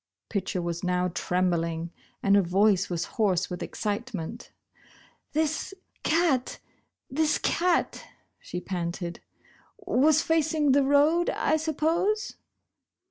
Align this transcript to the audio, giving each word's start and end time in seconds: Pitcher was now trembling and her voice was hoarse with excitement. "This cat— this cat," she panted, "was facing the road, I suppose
Pitcher 0.29 0.63
was 0.63 0.83
now 0.83 1.09
trembling 1.13 1.91
and 2.23 2.35
her 2.35 2.41
voice 2.41 2.89
was 2.89 3.05
hoarse 3.21 3.51
with 3.51 3.61
excitement. 3.61 4.51
"This 5.33 5.75
cat— 6.01 6.57
this 7.17 7.37
cat," 7.37 8.03
she 8.39 8.59
panted, 8.59 9.19
"was 9.77 10.23
facing 10.23 10.71
the 10.71 10.81
road, 10.83 11.29
I 11.29 11.55
suppose 11.55 12.37